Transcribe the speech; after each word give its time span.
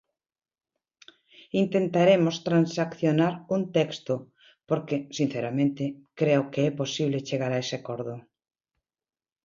Intentaremos 1.63 2.35
transaccionar 2.47 3.33
un 3.55 3.61
texto 3.77 4.13
porque, 4.69 4.95
sinceramente, 5.17 5.83
creo 6.19 6.41
que 6.51 6.61
é 6.69 6.71
posible 6.81 7.25
chegar 7.27 7.51
a 7.53 7.61
ese 7.63 7.75
acordo. 7.77 8.15